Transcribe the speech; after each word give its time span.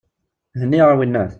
Henni-yaɣ, 0.59 0.89
a 0.91 0.99
winnat! 0.99 1.29